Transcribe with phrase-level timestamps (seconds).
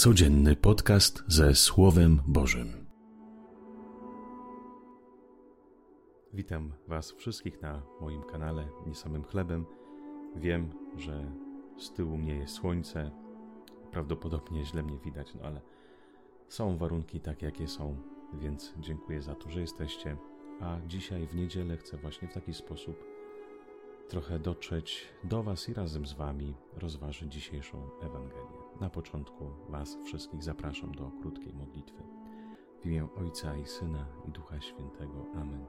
[0.00, 2.86] Codzienny podcast ze Słowem Bożym.
[6.32, 9.66] Witam Was wszystkich na moim kanale Nie samym chlebem.
[10.36, 11.32] Wiem, że
[11.78, 13.10] z tyłu mnie jest słońce.
[13.90, 15.60] Prawdopodobnie źle mnie widać, no ale
[16.48, 17.96] są warunki takie, jakie są,
[18.34, 20.16] więc dziękuję za to, że jesteście.
[20.60, 23.04] A dzisiaj w niedzielę chcę właśnie w taki sposób
[24.08, 28.69] trochę dotrzeć do Was i razem z Wami rozważyć dzisiejszą Ewangelię.
[28.80, 32.02] Na początku Was wszystkich zapraszam do krótkiej modlitwy.
[32.80, 35.26] W imię Ojca i Syna i Ducha Świętego.
[35.34, 35.66] Amen.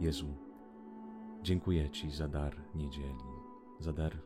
[0.00, 0.26] Jezu,
[1.42, 3.24] dziękuję Ci za dar niedzieli,
[3.78, 4.16] za dar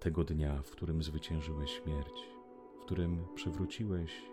[0.00, 2.28] tego dnia, w którym zwyciężyłeś śmierć,
[2.76, 4.30] w którym przywróciłeś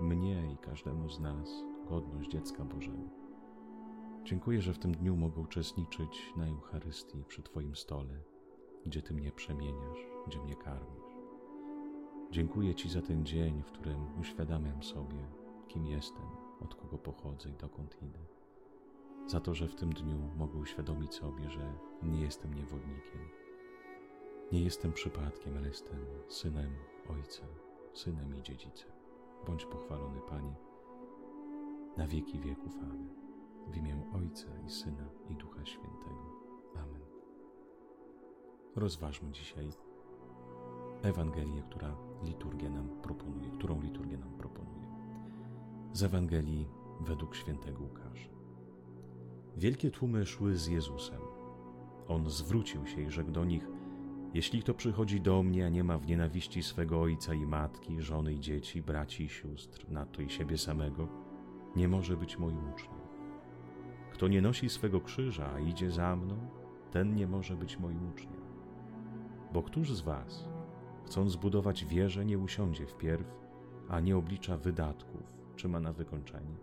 [0.00, 3.08] mnie i każdemu z nas godność dziecka Bożego.
[4.24, 8.20] Dziękuję, że w tym dniu mogę uczestniczyć na Eucharystii przy Twoim stole,
[8.86, 11.03] gdzie Ty mnie przemieniasz, gdzie mnie karmisz.
[12.34, 15.28] Dziękuję Ci za ten dzień, w którym uświadamiam sobie,
[15.68, 16.26] kim jestem,
[16.60, 18.18] od kogo pochodzę i dokąd idę.
[19.26, 23.20] Za to, że w tym dniu mogę uświadomić sobie, że nie jestem niewolnikiem.
[24.52, 26.70] Nie jestem przypadkiem, ale jestem synem
[27.08, 27.42] Ojca,
[27.92, 28.90] synem i dziedzicem.
[29.46, 30.54] Bądź pochwalony, Panie,
[31.96, 32.76] na wieki wieków.
[32.82, 33.08] Amen.
[33.66, 36.32] W imię Ojca i Syna i Ducha Świętego.
[36.74, 37.02] Amen.
[38.76, 39.70] Rozważmy dzisiaj
[41.04, 44.88] Ewangelię, która liturgia nam proponuje, którą liturgia nam proponuje.
[45.92, 46.68] Z Ewangelii
[47.00, 48.28] według świętego Łukasza.
[49.56, 51.20] Wielkie tłumy szły z Jezusem.
[52.08, 53.68] On zwrócił się i rzekł do nich:
[54.34, 58.34] Jeśli kto przychodzi do mnie, a nie ma w nienawiści swego ojca i matki, żony
[58.34, 61.08] i dzieci, braci i sióstr, nadto i siebie samego,
[61.76, 63.00] nie może być moim uczniem.
[64.12, 66.36] Kto nie nosi swego krzyża, a idzie za mną,
[66.90, 68.42] ten nie może być moim uczniem.
[69.52, 70.48] Bo któż z was,
[71.06, 73.26] chcąc zbudować wieżę, nie usiądzie wpierw,
[73.88, 75.22] a nie oblicza wydatków,
[75.56, 76.56] czy ma na wykończenie?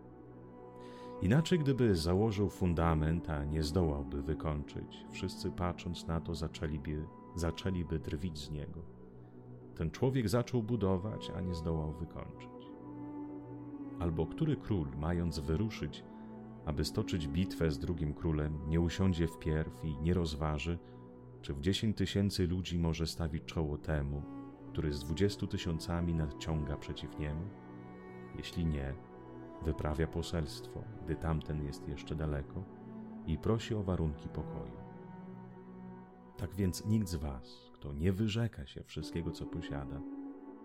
[1.22, 7.06] Inaczej, gdyby założył fundament, a nie zdołałby wykończyć, wszyscy patrząc na to zaczęliby,
[7.36, 8.82] zaczęliby drwić z niego.
[9.76, 12.72] Ten człowiek zaczął budować, a nie zdołał wykończyć.
[14.00, 16.04] Albo który król, mając wyruszyć,
[16.66, 20.80] aby stoczyć bitwę z drugim królem, nie usiądzie wpierw i nie rozważy,
[21.42, 24.24] czy w dziesięć tysięcy ludzi może stawić czoło temu,
[24.72, 27.42] który z dwudziestu tysiącami nadciąga przeciw niemu?
[28.36, 28.94] Jeśli nie,
[29.62, 32.64] wyprawia poselstwo, gdy tamten jest jeszcze daleko
[33.26, 34.82] i prosi o warunki pokoju.
[36.38, 40.02] Tak więc nikt z was, kto nie wyrzeka się wszystkiego, co posiada,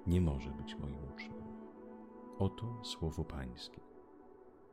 [0.07, 1.47] nie może być moim uczniem.
[2.39, 3.81] Oto słowo Pańskie.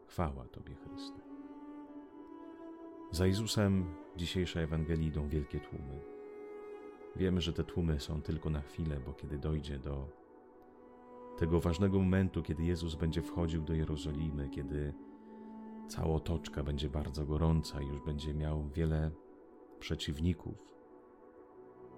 [0.07, 1.19] Chwała Tobie, Chryste.
[3.11, 6.12] Za Jezusem dzisiejszej Ewangelii idą wielkie tłumy.
[7.15, 10.07] Wiemy, że te tłumy są tylko na chwilę, bo kiedy dojdzie do
[11.37, 14.93] tego ważnego momentu, kiedy Jezus będzie wchodził do Jerozolimy, kiedy
[15.87, 19.11] cała otoczka będzie bardzo gorąca i już będzie miał wiele
[19.79, 20.75] przeciwników,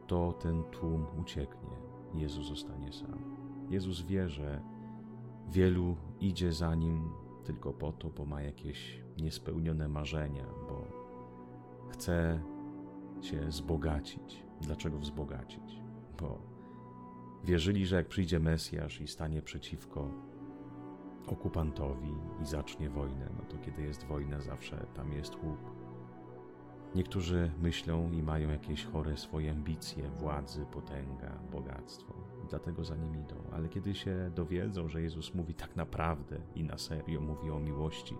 [0.07, 1.69] to ten tłum ucieknie.
[2.13, 3.35] Jezus zostanie sam.
[3.69, 4.61] Jezus wie, że
[5.49, 7.09] wielu idzie za nim
[7.43, 10.87] tylko po to, bo ma jakieś niespełnione marzenia, bo
[11.89, 12.43] chce
[13.21, 14.43] się wzbogacić.
[14.61, 15.81] Dlaczego wzbogacić?
[16.19, 16.39] Bo
[17.43, 20.11] wierzyli, że jak przyjdzie Mesjasz i stanie przeciwko
[21.27, 25.71] okupantowi i zacznie wojnę, no to kiedy jest wojna, zawsze tam jest łup.
[26.95, 32.13] Niektórzy myślą i mają jakieś chore swoje ambicje, władzy, potęga, bogactwo
[32.49, 33.35] dlatego za nim idą.
[33.51, 38.15] Ale kiedy się dowiedzą, że Jezus mówi tak naprawdę i na serio, mówi o miłości,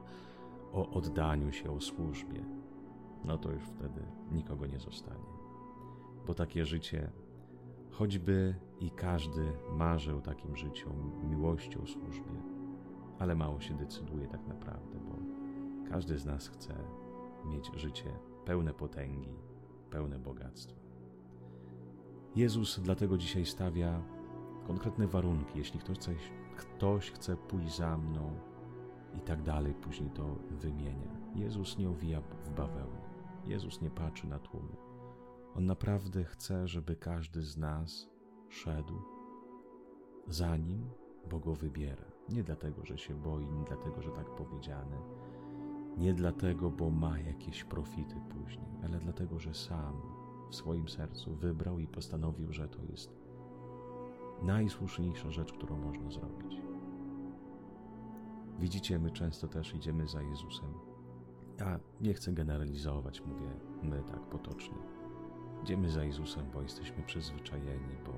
[0.73, 2.45] o oddaniu się, o służbie,
[3.25, 5.35] no to już wtedy nikogo nie zostanie.
[6.27, 7.11] Bo takie życie,
[7.91, 12.41] choćby i każdy marzy o takim życiu, o miłości, o służbie,
[13.19, 15.15] ale mało się decyduje tak naprawdę, bo
[15.89, 16.75] każdy z nas chce
[17.45, 18.11] mieć życie
[18.45, 19.33] pełne potęgi,
[19.89, 20.85] pełne bogactwa.
[22.35, 24.01] Jezus dlatego dzisiaj stawia
[24.67, 25.57] konkretne warunki.
[25.59, 26.11] Jeśli ktoś chce,
[26.57, 28.31] ktoś chce pójść za mną
[29.17, 31.11] i tak dalej, później to wymienia.
[31.35, 33.04] Jezus nie owija w bawełnę.
[33.47, 34.75] Jezus nie patrzy na tłumy.
[35.55, 38.09] On naprawdę chce, żeby każdy z nas
[38.49, 39.01] szedł
[40.27, 40.89] za nim,
[41.29, 42.05] bo go wybiera.
[42.29, 44.97] Nie dlatego, że się boi, nie dlatego, że tak powiedziane,
[45.97, 50.01] nie dlatego, bo ma jakieś profity później, ale dlatego, że sam
[50.49, 53.17] w swoim sercu wybrał i postanowił, że to jest
[54.41, 56.61] najsłuszniejsza rzecz, którą można zrobić.
[58.59, 60.94] Widzicie, my często też idziemy za Jezusem.
[61.59, 63.49] Ja nie chcę generalizować, mówię
[63.83, 64.77] my tak potocznie.
[65.63, 68.13] Idziemy za Jezusem, bo jesteśmy przyzwyczajeni, bo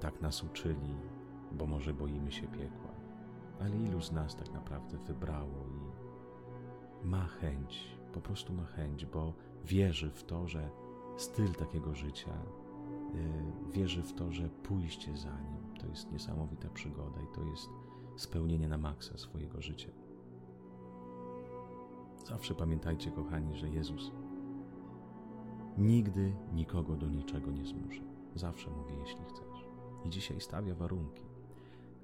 [0.00, 0.94] tak nas uczyli,
[1.52, 2.90] bo może boimy się piekła.
[3.60, 5.66] Ale ilu z nas tak naprawdę wybrało
[7.02, 9.32] i ma chęć, po prostu ma chęć, bo
[9.64, 10.70] wierzy w to, że
[11.16, 12.32] styl takiego życia,
[13.14, 17.68] yy, wierzy w to, że pójście za nim to jest niesamowita przygoda i to jest
[18.16, 20.03] spełnienie na maksa swojego życia.
[22.24, 24.12] Zawsze pamiętajcie, kochani, że Jezus
[25.78, 28.02] nigdy nikogo do niczego nie zmusza.
[28.34, 29.64] Zawsze mówi, jeśli chcesz.
[30.04, 31.22] I dzisiaj stawia warunki.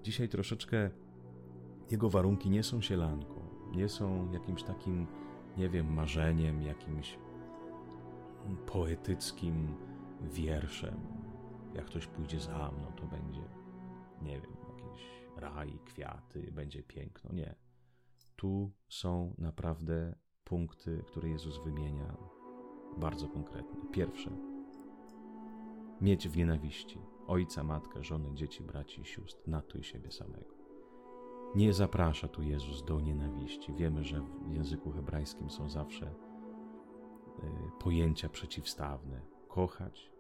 [0.03, 0.91] Dzisiaj troszeczkę
[1.91, 3.35] jego warunki nie są sielanką,
[3.73, 5.07] nie są jakimś takim,
[5.57, 7.19] nie wiem, marzeniem, jakimś
[8.67, 9.77] poetyckim
[10.21, 11.01] wierszem.
[11.75, 13.43] Jak ktoś pójdzie za mną, to będzie,
[14.23, 15.03] nie wiem, jakiś
[15.37, 17.33] raj, kwiaty, będzie piękno.
[17.33, 17.55] Nie.
[18.41, 20.15] Tu są naprawdę
[20.45, 22.17] punkty, które Jezus wymienia
[22.97, 23.81] bardzo konkretnie.
[23.93, 24.31] Pierwsze,
[26.01, 30.55] mieć w nienawiści ojca, matkę, żonę, dzieci, braci sióstr, na to i siebie samego.
[31.55, 33.73] Nie zaprasza tu Jezus do nienawiści.
[33.73, 36.13] Wiemy, że w języku hebrajskim są zawsze y,
[37.79, 39.21] pojęcia przeciwstawne.
[39.49, 40.11] Kochać.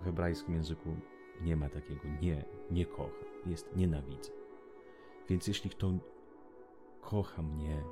[0.00, 0.96] w hebrajskim języku
[1.42, 3.24] nie ma takiego nie, nie kocha.
[3.46, 4.45] Jest nienawidzę.
[5.28, 5.92] Więc jeśli kto
[7.00, 7.84] kocha mnie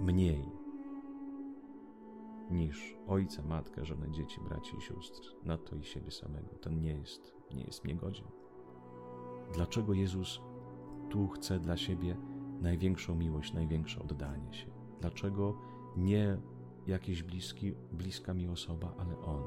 [0.00, 0.44] mniej
[2.50, 6.92] niż ojca, matkę, żonę, dzieci, braci i sióstr, na to i siebie samego, ten nie
[6.92, 8.26] jest, nie jest mnie godzien.
[9.54, 10.40] Dlaczego Jezus
[11.10, 12.16] tu chce dla siebie
[12.60, 14.70] największą miłość, największe oddanie się?
[15.00, 15.56] Dlaczego
[15.96, 16.38] nie
[16.86, 19.42] jakiś bliski, bliska mi osoba, ale On?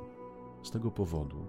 [0.63, 1.47] Z tego powodu,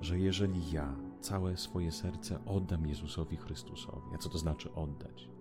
[0.00, 5.34] że jeżeli ja całe swoje serce oddam Jezusowi Chrystusowi, a co to znaczy oddać?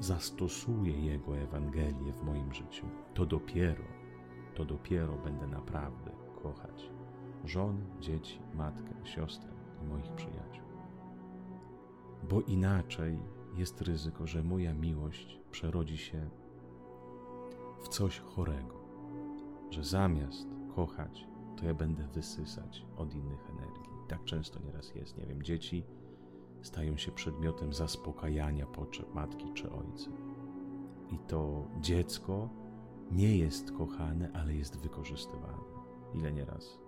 [0.00, 3.84] zastosuję Jego Ewangelię w moim życiu, to dopiero,
[4.54, 6.10] to dopiero będę naprawdę
[6.42, 6.90] kochać
[7.44, 9.50] żonę, dzieci, matkę, siostrę
[9.82, 10.64] i moich przyjaciół.
[12.28, 13.18] Bo inaczej
[13.54, 16.30] jest ryzyko, że moja miłość przerodzi się
[17.82, 18.74] w coś chorego,
[19.70, 21.26] że zamiast kochać,
[21.56, 23.97] to ja będę wysysać od innych energii.
[24.08, 25.18] Tak często nieraz jest.
[25.18, 25.84] Nie wiem, dzieci
[26.62, 30.10] stają się przedmiotem zaspokajania potrzeb matki czy ojca.
[31.10, 32.48] I to dziecko
[33.10, 35.58] nie jest kochane, ale jest wykorzystywane.
[36.14, 36.78] Ile nieraz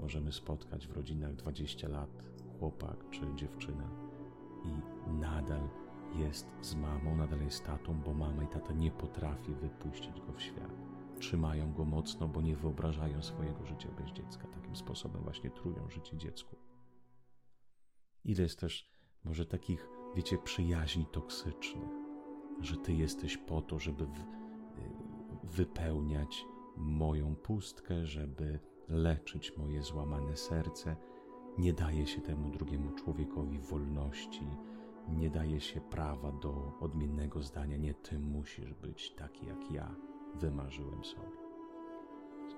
[0.00, 2.10] możemy spotkać w rodzinach 20 lat
[2.58, 3.90] chłopak czy dziewczyna
[4.64, 5.68] i nadal
[6.14, 10.42] jest z mamą, nadal jest tatą, bo mama i tata nie potrafi wypuścić go w
[10.42, 10.70] świat.
[11.18, 14.48] Trzymają go mocno, bo nie wyobrażają swojego życia bez dziecka.
[14.48, 16.56] Takim sposobem właśnie trują życie dziecku.
[18.24, 18.90] Ile jest też
[19.24, 21.90] może takich, wiecie, przyjaźni toksycznych,
[22.60, 24.24] że Ty jesteś po to, żeby w, y,
[25.44, 26.44] wypełniać
[26.76, 28.58] moją pustkę, żeby
[28.88, 30.96] leczyć moje złamane serce.
[31.58, 34.46] Nie daje się temu drugiemu człowiekowi wolności,
[35.08, 37.76] nie daje się prawa do odmiennego zdania.
[37.76, 39.94] Nie, Ty musisz być taki jak ja
[40.34, 41.36] wymarzyłem sobie.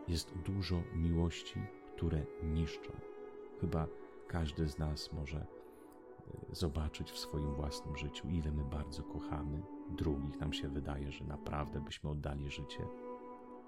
[0.08, 1.60] Jest dużo miłości,
[1.96, 2.92] które niszczą.
[3.60, 3.88] Chyba
[4.28, 5.46] każdy z nas może
[6.52, 10.40] zobaczyć w swoim własnym życiu, ile my bardzo kochamy drugich.
[10.40, 12.86] Nam się wydaje, że naprawdę byśmy oddali życie,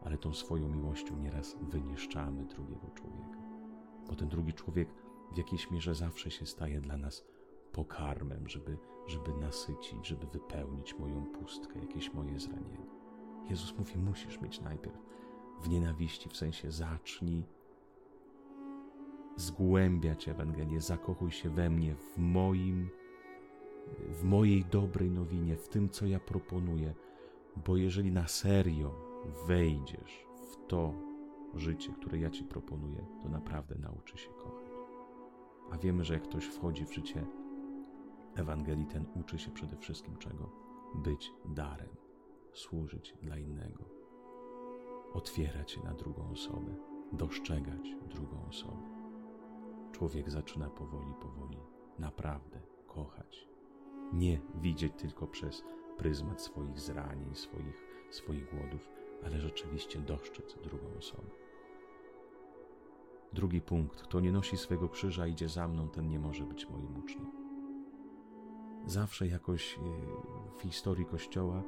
[0.05, 3.39] ale tą swoją miłością nieraz wyniszczamy drugiego człowieka.
[4.09, 4.89] Bo ten drugi człowiek
[5.33, 7.25] w jakiejś mierze zawsze się staje dla nas
[7.73, 12.87] pokarmem, żeby, żeby nasycić, żeby wypełnić moją pustkę, jakieś moje zranienie.
[13.51, 14.99] Jezus mówi: Musisz mieć najpierw
[15.63, 17.45] w nienawiści, w sensie zacznij
[19.37, 22.91] zgłębiać Ewangelię, zakochuj się we mnie, w moim,
[24.09, 26.95] w mojej dobrej nowinie, w tym, co ja proponuję,
[27.67, 28.95] bo jeżeli na serio
[29.47, 30.95] wejdziesz w to
[31.55, 34.71] życie, które ja Ci proponuję, to naprawdę nauczy się kochać.
[35.71, 37.27] A wiemy, że jak ktoś wchodzi w życie
[38.35, 40.51] Ewangelii, ten uczy się przede wszystkim czego?
[40.95, 41.97] Być darem,
[42.53, 43.85] służyć dla innego,
[45.13, 46.75] otwierać się na drugą osobę,
[47.13, 48.94] dostrzegać drugą osobę
[49.95, 51.59] człowiek zaczyna powoli, powoli
[51.99, 53.49] naprawdę kochać.
[54.13, 55.65] Nie widzieć tylko przez
[55.99, 58.89] pryzmat swoich zranień, swoich, swoich głodów,
[59.25, 61.31] ale rzeczywiście dostrzec drugą osobę.
[63.33, 64.03] Drugi punkt.
[64.03, 67.27] Kto nie nosi swego krzyża, idzie za mną, ten nie może być moim uczniem.
[68.87, 69.81] Zawsze jakoś e,
[70.59, 71.63] w historii Kościoła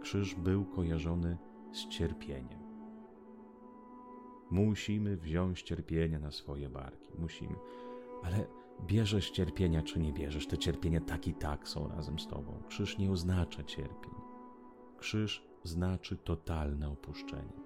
[0.00, 1.38] krzyż był kojarzony
[1.72, 2.69] z cierpieniem.
[4.50, 7.12] Musimy wziąć cierpienia na swoje barki.
[7.18, 7.54] Musimy.
[8.22, 8.46] Ale
[8.86, 12.62] bierzesz cierpienia, czy nie bierzesz, te cierpienia tak i tak są razem z tobą.
[12.68, 14.14] Krzyż nie oznacza cierpień.
[14.98, 17.60] Krzyż znaczy totalne opuszczenie.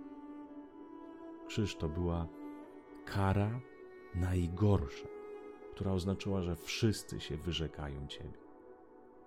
[1.46, 2.28] Krzyż to była
[3.04, 3.60] kara
[4.14, 5.08] najgorsza,
[5.74, 8.38] która oznaczała, że wszyscy się wyrzekają Ciebie.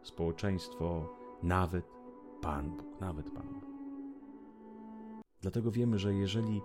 [0.04, 1.10] Społeczeństwo,
[1.44, 1.86] nawet
[2.42, 3.66] Pan Bóg, nawet Pan Bóg.
[5.42, 6.62] Dlatego wiemy, że jeżeli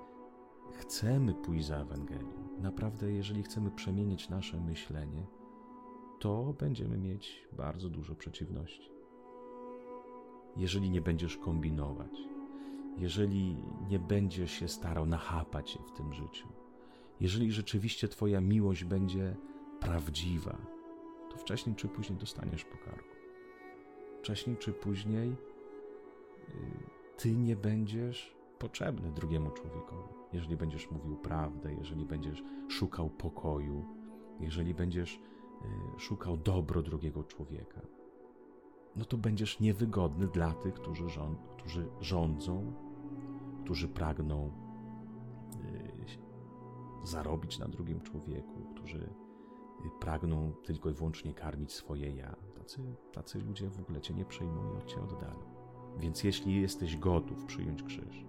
[0.74, 5.26] chcemy pójść za Ewangelią, naprawdę, jeżeli chcemy przemienić nasze myślenie,
[6.20, 8.90] to będziemy mieć bardzo dużo przeciwności.
[10.56, 12.18] Jeżeli nie będziesz kombinować,
[12.96, 13.56] jeżeli
[13.88, 16.48] nie będziesz się starał nachapać się w tym życiu,
[17.20, 19.36] jeżeli rzeczywiście Twoja miłość będzie
[19.80, 20.58] prawdziwa,
[21.30, 23.16] to wcześniej czy później dostaniesz pokarku.
[24.18, 25.34] Wcześniej czy później y,
[27.16, 30.21] Ty nie będziesz potrzebny drugiemu człowiekowi.
[30.32, 33.84] Jeżeli będziesz mówił prawdę, jeżeli będziesz szukał pokoju,
[34.40, 37.80] jeżeli będziesz y, szukał dobro drugiego człowieka,
[38.96, 42.72] no to będziesz niewygodny dla tych, którzy, rząd, którzy rządzą,
[43.64, 44.50] którzy pragną
[47.04, 48.98] y, zarobić na drugim człowieku, którzy
[49.86, 52.36] y, pragną tylko i wyłącznie karmić swoje ja.
[52.58, 52.80] Tacy,
[53.12, 55.40] tacy ludzie w ogóle cię nie przejmują, cię oddalą.
[55.98, 58.24] Więc jeśli jesteś gotów przyjąć krzyż,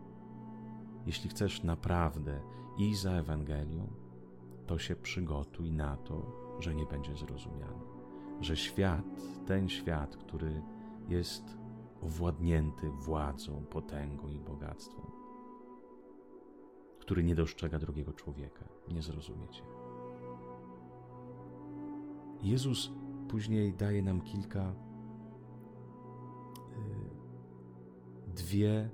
[1.06, 2.42] jeśli chcesz naprawdę
[2.78, 3.88] iść za Ewangelią,
[4.68, 7.84] to się przygotuj na to, że nie będzie zrozumiany.
[8.42, 9.06] Że świat,
[9.46, 10.62] ten świat, który
[11.10, 11.58] jest
[12.02, 15.06] owładnięty władzą, potęgą i bogactwem,
[17.00, 19.64] który nie dostrzega drugiego człowieka, nie zrozumiecie.
[22.42, 22.92] Jezus
[23.28, 24.76] później daje nam kilka, y,
[28.36, 28.90] dwie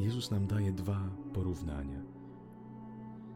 [0.00, 2.02] Jezus nam daje dwa porównania.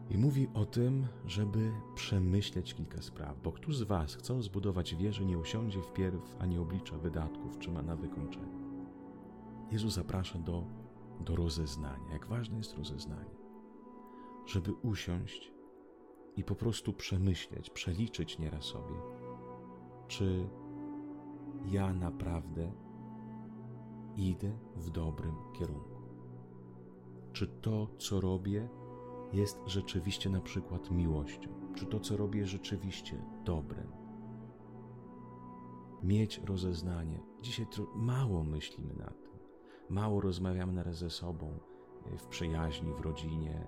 [0.09, 5.25] I mówi o tym, żeby przemyśleć kilka spraw, bo któż z Was, chcąc zbudować wieżę,
[5.25, 8.65] nie usiądzie wpierw, a nie oblicza wydatków, czy ma na wykończenie.
[9.71, 10.63] Jezus zaprasza do,
[11.19, 12.13] do rozeznania.
[12.13, 13.35] Jak ważne jest rozeznanie,
[14.45, 15.51] żeby usiąść
[16.37, 18.95] i po prostu przemyśleć, przeliczyć nieraz sobie,
[20.07, 20.47] czy
[21.65, 22.71] ja naprawdę
[24.15, 25.94] idę w dobrym kierunku
[27.35, 28.69] czy to, co robię,
[29.33, 33.87] jest rzeczywiście na przykład miłością, czy to, co robię, rzeczywiście dobrem.
[36.03, 37.19] Mieć rozeznanie.
[37.41, 37.65] Dzisiaj
[37.95, 39.39] mało myślimy nad tym,
[39.89, 41.59] mało rozmawiamy naraz ze sobą,
[42.05, 43.67] e, w przyjaźni, w rodzinie,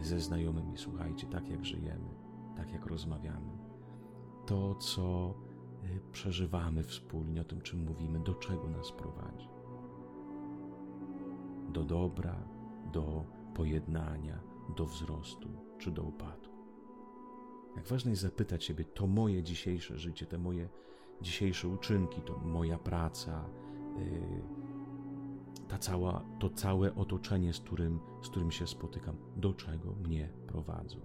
[0.00, 0.78] e, ze znajomymi.
[0.78, 2.14] Słuchajcie, tak jak żyjemy,
[2.56, 3.58] tak jak rozmawiamy,
[4.46, 5.34] to, co
[5.82, 9.48] e, przeżywamy wspólnie, o tym, czym mówimy, do czego nas prowadzi.
[11.72, 12.59] Do dobra,
[12.92, 14.40] do pojednania,
[14.76, 16.54] do wzrostu czy do upadku.
[17.76, 20.68] Jak ważne jest zapytać siebie, to moje dzisiejsze życie, te moje
[21.20, 23.44] dzisiejsze uczynki, to moja praca,
[23.96, 24.42] yy,
[25.68, 31.00] ta cała, to całe otoczenie, z którym, z którym się spotykam, do czego mnie prowadzą.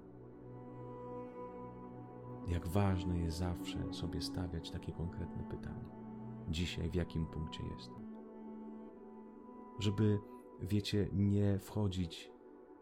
[2.48, 5.90] Jak ważne jest zawsze sobie stawiać takie konkretne pytanie.
[6.50, 8.06] Dzisiaj w jakim punkcie jestem?
[9.80, 10.20] Żeby
[10.62, 12.32] wiecie, nie wchodzić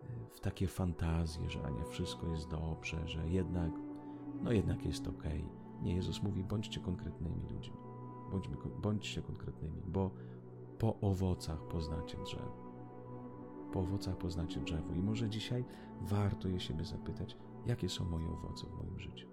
[0.02, 3.72] e, w takie fantazje, że nie wszystko jest dobrze, że jednak,
[4.42, 5.24] no jednak jest ok.
[5.82, 7.78] Nie, Jezus mówi, bądźcie konkretnymi ludźmi.
[8.32, 10.12] Bądźmy, bądźcie konkretnymi, bo
[10.80, 12.64] po owocach poznacie drzewo.
[13.74, 14.94] Po owocach poznacie drzewo.
[14.94, 15.66] I może dzisiaj
[16.02, 19.28] warto je siebie zapytać, jakie są moje owoce w moim życiu.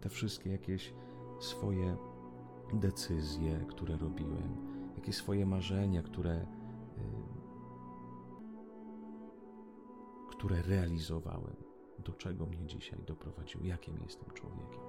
[0.00, 0.94] Te wszystkie jakieś
[1.40, 1.96] swoje
[2.72, 4.56] decyzje, które robiłem,
[4.96, 6.46] jakieś swoje marzenia, które
[10.36, 11.56] które realizowałem,
[11.98, 14.80] do czego mnie dzisiaj doprowadził, jakim jestem człowiekiem.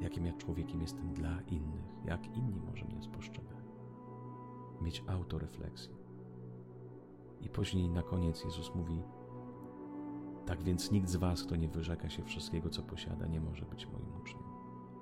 [0.00, 3.66] Jakim ja człowiekiem jestem dla innych, jak inni może mnie spostrzegają.
[4.80, 5.94] Mieć autorefleksję.
[7.40, 9.02] I później na koniec Jezus mówi:
[10.46, 13.86] Tak więc nikt z Was, kto nie wyrzeka się wszystkiego, co posiada, nie może być
[13.86, 14.44] moim uczniem.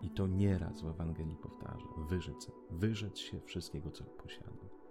[0.02, 4.83] I to nieraz w Ewangelii powtarza: wyrzec, wyrzec się wszystkiego, co posiada.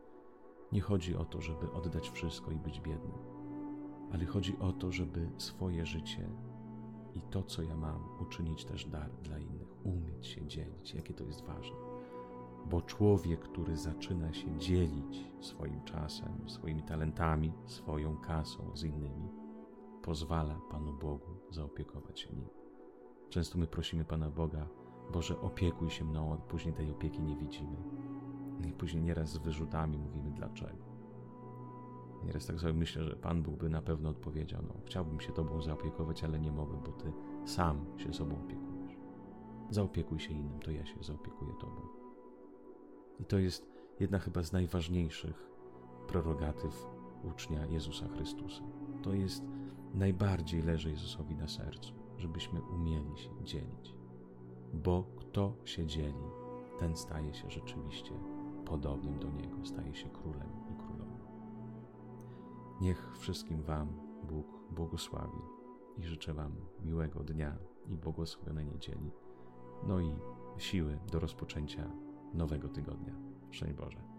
[0.74, 3.34] Nie chodzi o to, żeby oddać wszystko i być biednym
[4.14, 6.30] ale chodzi o to, żeby swoje życie
[7.16, 11.24] i to, co ja mam, uczynić też dar dla innych, umieć się dzielić, jakie to
[11.24, 11.78] jest ważne.
[12.66, 19.30] Bo człowiek, który zaczyna się dzielić swoim czasem, swoimi talentami, swoją kasą z innymi,
[20.02, 22.50] pozwala Panu Bogu zaopiekować się nim.
[23.30, 24.68] Często my prosimy Pana Boga,
[25.14, 27.78] Boże, opiekuj się mną, a później tej opieki nie widzimy.
[28.68, 30.94] I później nieraz z wyrzutami mówimy dlaczego.
[32.26, 36.24] Nieraz tak sobie myślę, że Pan byłby na pewno odpowiedział: No, chciałbym się Tobą zaopiekować,
[36.24, 37.12] ale nie mogę, bo Ty
[37.46, 38.98] sam się sobą opiekujesz.
[39.70, 41.82] Zaopiekuj się innym, to ja się zaopiekuję Tobą.
[43.20, 43.68] I to jest
[44.00, 45.50] jedna chyba z najważniejszych
[46.08, 46.88] prerogatyw
[47.24, 48.64] ucznia Jezusa Chrystusa.
[49.04, 49.44] To jest
[49.94, 53.96] najbardziej leży Jezusowi na sercu, żebyśmy umieli się dzielić.
[54.74, 56.24] Bo kto się dzieli,
[56.80, 58.14] ten staje się rzeczywiście
[58.74, 61.18] podobnym do Niego, staje się królem i królową.
[62.82, 63.88] Niech wszystkim Wam
[64.24, 65.42] Bóg błogosławi
[65.98, 69.12] i życzę Wam miłego dnia i błogosławionej niedzieli,
[69.88, 70.16] no i
[70.58, 71.92] siły do rozpoczęcia
[72.34, 73.14] nowego tygodnia.
[73.52, 74.13] Szczęść Boże.